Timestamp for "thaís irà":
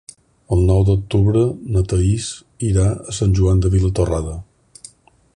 1.91-2.85